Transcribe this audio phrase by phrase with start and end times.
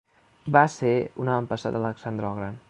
[0.55, 0.93] Va ser
[1.25, 2.59] un avantpassat d'Alexandre el Gran.